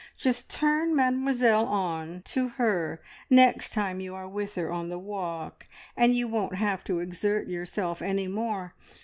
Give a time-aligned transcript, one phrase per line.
[0.17, 5.67] Just turn Mademoiselle on to her next time you are with her on the walk,
[5.95, 8.73] and you won't have to exert yourself any more.